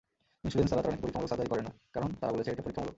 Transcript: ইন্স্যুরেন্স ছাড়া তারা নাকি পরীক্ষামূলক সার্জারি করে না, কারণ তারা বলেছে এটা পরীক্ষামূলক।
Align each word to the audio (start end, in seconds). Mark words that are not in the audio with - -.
ইন্স্যুরেন্স 0.43 0.69
ছাড়া 0.71 0.83
তারা 0.83 0.93
নাকি 0.93 1.03
পরীক্ষামূলক 1.03 1.29
সার্জারি 1.31 1.49
করে 1.53 1.63
না, 1.67 1.71
কারণ 1.95 2.09
তারা 2.19 2.33
বলেছে 2.35 2.49
এটা 2.51 2.63
পরীক্ষামূলক। 2.65 2.89